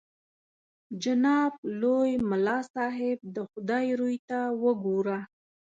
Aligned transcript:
جناب 1.03 1.51
لوی 1.81 2.11
ملا 2.29 2.57
صاحب 2.73 3.17
د 3.35 3.37
خدای 3.49 3.85
روی 3.99 4.17
ته 4.29 4.39
وګوره. 4.63 5.19